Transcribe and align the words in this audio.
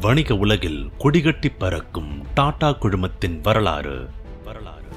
வணிக 0.00 0.36
உலகில் 0.36 0.90
கொடிகட்டி 0.98 1.50
பறக்கும் 1.58 2.22
டாடா 2.34 2.70
குழுமத்தின் 2.80 3.40
வரலாறு. 3.40 3.96
வரலாறு 4.44 4.88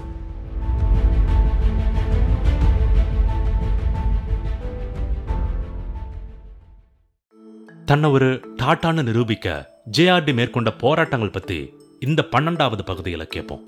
தன்னை 7.85 8.09
ஒரு 8.11 8.29
டாட்டான்னு 8.61 9.03
நிரூபிக்க 9.03 9.47
ஜேஆர்டி 9.97 10.33
மேற்கொண்ட 10.33 10.71
போராட்டங்கள் 10.73 11.31
பத்தி 11.31 11.57
இந்த 11.99 12.27
பன்னெண்டாவது 12.31 12.83
பகுதியில் 12.85 13.27
கேட்போம் 13.27 13.65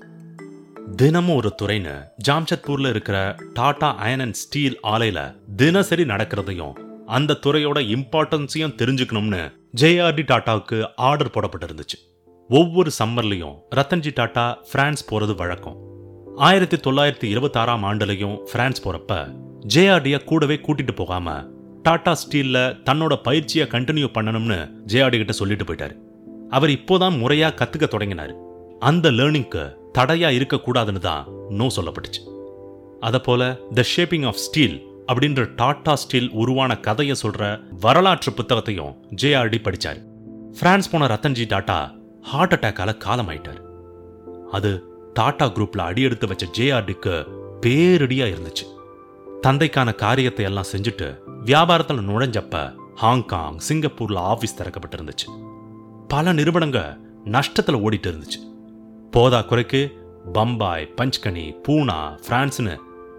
தினமும் 0.96 1.36
ஒரு 1.36 1.54
துறைன்னு 1.62 1.94
ஜாம்ஷத்பூர்ல 2.28 2.88
இருக்கிற 2.88 3.18
டாடா 3.52 3.94
அயன் 3.96 4.20
அண்ட் 4.20 4.34
ஸ்டீல் 4.34 4.80
ஆலையில 4.86 5.20
தினசரி 5.56 6.04
நடக்கிறதையும் 6.04 6.74
அந்த 7.06 7.38
துறையோட 7.46 7.78
இம்பார்ட்டன்ஸையும் 7.96 8.76
தெரிஞ்சுக்கணும்னு 8.76 9.42
ஜேஆர்டி 9.80 10.22
டாட்டாவுக்கு 10.22 10.88
ஆர்டர் 10.96 11.30
போடப்பட்டிருந்துச்சு. 11.34 11.96
ஒவ்வொரு 12.48 12.90
சம்மர்லையும் 13.02 13.56
ரத்தன்ஜி 13.74 14.10
டாட்டா 14.16 14.56
பிரான்ஸ் 14.72 15.14
போறது 15.14 15.34
வழக்கம். 15.36 15.76
ஆயிரத்தி 16.36 16.76
தொள்ளாயிரத்தி 16.76 17.24
இருபத்தி 17.24 17.58
ஆறாம் 17.58 17.84
ஆண்டுலையும் 17.84 18.36
பிரான்ஸ் 18.52 18.88
போறப்ப 18.88 19.34
ஜேஆர்டியை 19.74 20.24
கூடவே 20.24 20.54
கூட்டிட்டு 20.54 20.94
போகாம 20.94 21.44
டாடா 21.82 22.12
ஸ்டீல்ல 22.12 22.58
தன்னோட 22.90 23.16
பயிற்சியை 23.22 23.66
கண்டினியூ 23.66 24.08
பண்ணணும்னு 24.14 24.72
ஜேஆர்டி 24.86 25.16
கிட்ட 25.16 25.32
சொல்லிட்டு 25.32 25.64
போயிட்டாரு. 25.64 25.96
அவர் 26.50 26.70
இப்போதான் 26.70 27.18
முறையா 27.22 27.50
கத்துக்க 27.60 27.88
தொடங்கினாரு. 27.88 28.34
அந்த 28.78 29.10
லேர்னிங்க்கு 29.10 29.76
தடையா 29.98 30.30
இருக்கக்கூடாதுன்னு 30.38 30.98
தான் 30.98 31.28
நோ 31.48 31.66
சொல்லப்பட்டுச்சு. 31.76 32.22
அத 33.00 33.20
போல 33.20 33.58
த 33.74 33.84
ஷேப்பிங் 33.96 34.26
ஆஃப் 34.26 34.42
ஸ்டீல் 34.46 34.86
அப்படின்ற 35.12 35.54
டாடா 35.54 35.94
ஸ்டீல் 35.94 36.30
உருவான 36.30 36.76
கதையை 36.76 37.16
சொல்ற 37.22 37.60
வரலாற்று 37.80 38.32
புத்தகத்தையும் 38.32 38.94
ஜேஆர்டி 39.22 39.58
படிச்சாரு. 39.58 40.00
பிரான்ஸ் 40.58 40.90
போன 40.90 41.06
ரத்தன்ஜி 41.06 41.44
டாட்டா 41.52 41.94
ஹார்ட் 42.22 42.52
அட்டாக்கால 42.52 42.94
காலமாயிட்டார். 43.04 43.60
அது 44.50 44.84
டாடா 45.14 45.46
குரூப்ல 45.46 45.78
அடியெடுத்து 45.78 46.26
வச்ச 46.26 46.46
ஜேஆர்டிக்கு 46.58 47.26
பேரடியா 47.60 48.26
இருந்துச்சு. 48.32 48.66
தந்தைக்கான 49.46 49.94
காரியத்தை 49.94 50.44
எல்லாம் 50.44 50.70
செஞ்சுட்டு 50.72 51.18
வியாபாரத்துல 51.44 52.02
நுழைஞ்சப்ப 52.08 52.74
ஹாங்காங் 52.94 53.58
சிங்கப்பூர்ல 53.68 54.16
ஆபீஸ் 54.16 54.62
திறக்கப்பட்டிருந்துச்சு. 54.62 55.28
பல 56.08 56.32
நிறுவனங்க 56.32 56.98
நஷ்டத்துல 57.24 57.80
ஓடிட்டு 57.86 58.10
இருந்துச்சு. 58.12 58.40
போதா 59.10 59.42
குறைக்கு 59.42 60.04
பம்பாய் 60.32 60.92
பஞ்ச்கனி 60.96 61.54
பூனா 61.68 62.18
பிரான்ஸ்னு 62.28 62.76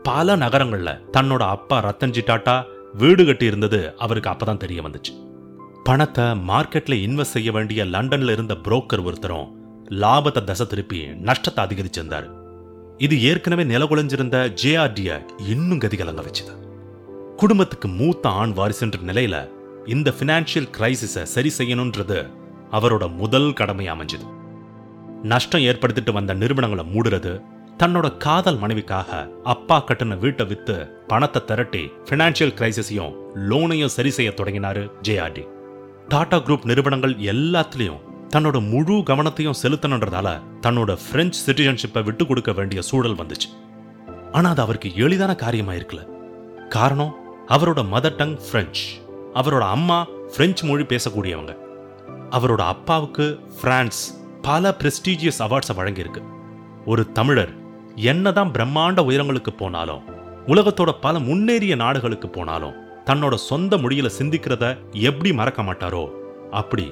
பல 0.07 0.35
நகரங்கள்ல 0.41 0.89
தன்னோட 1.15 1.43
அப்பா 1.55 1.77
ரத்தன்ஜி 1.85 2.21
டாட்டா 2.27 2.53
வீடு 3.01 3.25
கட்டி 3.25 3.45
இருந்தது 3.45 3.79
அவருக்கு 3.97 4.29
அப்பதான் 4.29 4.61
தெரிய 4.63 4.79
வந்துச்சு. 4.81 5.13
பணத்தை 5.83 6.25
மார்க்கெட்ல 6.49 6.95
இன்வெஸ்ட் 7.05 7.35
செய்ய 7.35 7.51
வேண்டிய 7.51 7.83
லண்டன்ல 7.85 8.31
இருந்த 8.31 8.53
புரோக்கர் 8.65 9.03
ஒருத்தரும் 9.03 9.49
லாபத்தை 10.01 10.41
தசை 10.43 10.65
திருப்பி 10.67 10.99
நஷ்டத்தை 11.27 11.61
அதிகரிச்சிருந்தார் 11.65 12.27
இது 12.97 13.15
ஏற்கனவே 13.21 13.63
நிலகுலைஞ்சிருந்த 13.63 14.37
ஜேஆர்டிய 14.61 15.19
இன்னும் 15.53 15.81
கதிகலங்க 15.83 16.23
வச்சுது. 16.27 16.53
குடும்பத்துக்கு 17.35 17.87
மூத்த 17.99 18.29
ஆண் 18.29 18.55
வாரிசுன்ற 18.59 19.01
நிலையில 19.09 19.35
இந்த 19.95 20.13
பினான்சியல் 20.19 20.71
கிரைசிஸை 20.77 21.23
சரி 21.35 21.51
செய்யணும்ன்றது 21.57 22.19
அவரோட 22.71 23.03
முதல் 23.21 23.51
கடமை 23.53 23.85
அமைஞ்சது. 23.95 24.25
நஷ்டம் 25.23 25.67
ஏற்படுத்திட்டு 25.69 26.11
வந்த 26.11 26.33
நிறுவனங்களை 26.33 26.85
மூடுறது 26.93 27.33
தன்னோட 27.77 28.17
காதல் 28.17 28.57
மனைவிக்காக 28.57 29.31
அப்பா 29.43 29.83
கட்டின 29.87 30.17
வீட்டை 30.17 30.45
வித்து 30.45 30.91
பணத்தை 31.07 31.45
திரட்டி 31.45 31.91
பினான்சியல் 32.09 32.53
கிரைசிஸையும் 32.59 33.13
லோனையும் 33.35 33.93
சரி 33.95 34.09
செய்ய 34.09 34.33
தொடங்கினாரு 34.35 34.91
ஜேஆர்டி 35.01 35.43
டாடா 36.07 36.37
குரூப் 36.37 36.65
நிறுவனங்கள் 36.65 37.13
எல்லாத்துலயும் 37.13 37.99
தன்னோட 38.29 38.69
முழு 38.69 38.93
கவனத்தையும் 38.93 39.59
செலுத்தணுன்றதால 39.63 40.41
தன்னோட 40.61 40.97
பிரெஞ்சு 41.11 41.39
சிட்டிசன்ஷிப்பை 41.45 42.03
விட்டு 42.03 42.25
கொடுக்க 42.25 42.51
வேண்டிய 42.51 42.81
சூழல் 42.81 43.15
வந்துச்சு. 43.15 43.49
ஆனா 44.31 44.49
அது 44.49 44.61
அவருக்கு 44.61 44.95
எளிதான 44.95 45.35
காரியமா 45.35 45.71
இருக்கல 45.71 46.07
காரணம் 46.69 47.15
அவரோட 47.47 47.83
மதர் 47.93 48.15
டங் 48.15 48.37
பிரெஞ்சு 48.51 48.87
அவரோட 49.33 49.59
அம்மா 49.59 50.07
பிரெஞ்சு 50.37 50.67
மொழி 50.67 50.83
பேசக்கூடியவங்க. 50.83 51.57
அவரோட 52.29 52.57
அப்பாவுக்கு 52.57 53.39
பிரான்ஸ் 53.61 54.01
பல 54.41 54.75
பிரஸ்டீஜியஸ் 54.79 55.39
அவார்ட்ஸை 55.39 55.75
வழங்கியிருக்கு. 55.75 56.23
ஒரு 56.85 57.11
தமிழர் 57.11 57.65
என்னதான் 57.97 58.51
பிரம்மாண்ட 58.51 58.99
உயரங்களுக்கு 59.09 59.51
போனாலும் 59.57 60.05
உலகத்தோட 60.47 60.91
பல 61.01 61.19
முன்னேறிய 61.19 61.75
நாடுகளுக்கு 61.75 62.29
போனாலும் 62.29 62.75
தன்னோட 63.05 63.33
சொந்த 63.33 63.77
மொழியில 63.77 64.07
சிந்திக்கிறத 64.17 64.65
எப்படி 64.91 65.33
மறக்க 65.33 65.61
மாட்டாரோ 65.63 66.09
அப்படி 66.51 66.91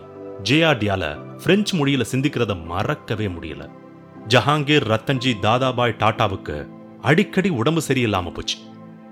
ஜேஆர்டியால 0.49 1.03
பிரெஞ்சு 1.43 1.73
மொழியில 1.77 2.05
சிந்திக்கிறத 2.11 2.65
மறக்கவே 2.65 3.27
முடியல. 3.27 3.69
ஜஹாங்கீர் 4.27 4.87
ரத்தன்ஜி 4.91 5.39
தாதாபாய் 5.39 5.95
டாட்டாவுக்கு 5.99 6.67
அடிக்கடி 7.01 7.49
உடம்பு 7.49 7.81
சரியில்லாம 7.87 8.33
போச்சு. 8.33 8.57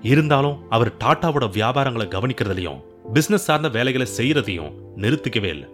இருந்தாலும் 0.02 0.70
அவர் 0.70 0.92
டாட்டாவோட 1.04 1.50
வியாபாரங்களை 1.50 2.06
கவனிக்கிறதுலையும் 2.06 2.80
பிசினஸ் 3.12 3.44
சார்ந்த 3.44 3.68
வேலைகளை 3.68 4.06
செய்யறதையும் 4.16 4.74
நிறுத்திக்கவே 4.96 5.50
இல்லை. 5.56 5.68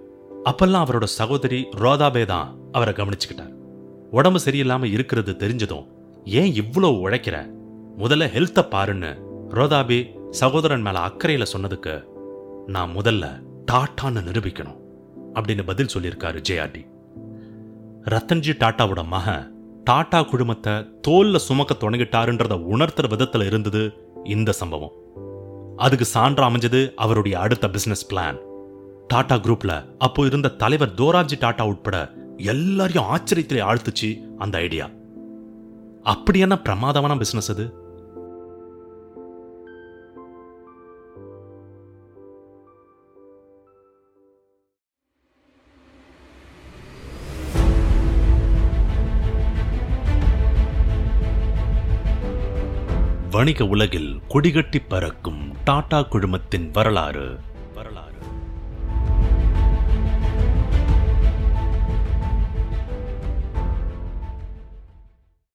அப்பெல்லாம் 0.45 0.85
அவரோட 0.87 1.05
சகோதரி 1.05 1.69
ரோதாபே 1.79 2.25
தான் 2.25 2.59
அவரை 2.73 2.95
கவனிச்சுக்கிட்டார். 2.95 3.55
உடம்பு 4.11 4.41
சரியில்லாம 4.45 4.85
இருக்கிறது 4.85 5.37
தெரிஞ்சதும் 5.37 5.89
ஏன் 6.25 6.53
இவ்வளோ 6.53 6.99
உழைக்கிற? 7.01 7.51
முதல்ல 7.99 8.27
ஹெல்த்தை 8.27 8.65
பாருன்னு 8.71 9.19
ரோதாபி 9.49 10.11
சகோதரன் 10.31 10.83
மேல 10.83 10.99
அக்கறையில 10.99 11.47
சொன்னதுக்கு 11.53 12.05
நான் 12.67 12.97
முதல்ல 12.97 13.43
டாட்டான்னு 13.73 14.21
நிரூபிக்கணும் 14.21 14.81
அப்படின்னு 15.35 15.65
பதில் 15.65 15.93
சொல்லியிருக்காரு 15.95 16.41
ஜேஆர்டி. 16.49 16.87
ரத்தன்ஜி 18.05 18.53
டாட்டாவோட 18.59 19.07
மகன் 19.07 19.59
டாடா 19.85 20.23
குழுமத்தை 20.23 20.73
தோல்ல 21.09 21.37
சுமக்க 21.37 21.75
தொடங்கிட்டாருன்றத 21.81 22.53
உணர்த்துற 22.53 23.09
விதத்துல 23.09 23.47
இருந்தது 23.47 23.93
இந்த 24.25 24.53
சம்பவம். 24.53 24.91
அதுக்கு 25.77 26.05
சான்றா 26.05 26.49
அமைஞ்சது 26.49 26.95
அவருடைய 26.95 27.39
அடுத்த 27.39 27.71
பிசினஸ் 27.71 28.13
பிளான் 28.13 28.39
டாடா 29.09 29.37
குரூப்ல 29.37 29.97
அப்போ 29.99 30.27
இருந்த 30.27 30.49
தலைவர் 30.49 30.95
தோராஜி 30.95 31.37
டாடா 31.41 31.67
உட்பட 31.67 32.13
எல்லாரையும் 32.37 33.05
ஆச்சரியத்திலே 33.05 33.63
ஆழ்த்துச்சு 33.63 34.35
அந்த 34.39 34.59
ஐடியா. 34.59 34.91
அப்படி 36.03 36.38
என்ன 36.38 36.59
பிரமாதமான 36.59 37.16
பிசினஸ் 37.16 37.50
அது. 37.50 37.75
வணிக 53.31 53.65
உலகில் 53.65 54.21
கொடிகட்டி 54.28 54.77
பறக்கும் 54.89 55.55
டாடா 55.65 56.00
குழுமத்தின் 56.00 56.71
வரலாறு. 56.72 57.41